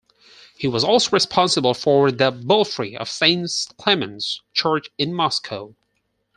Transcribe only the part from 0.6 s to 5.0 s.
was also responsible for the belfry of Saint Clement's Church